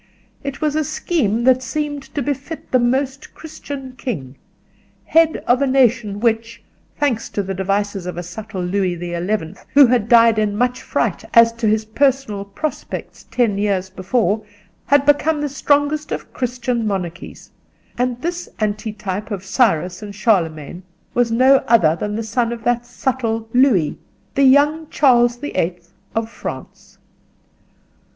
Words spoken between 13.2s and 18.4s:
ten years before, had become the strongest of Christian monarchies; and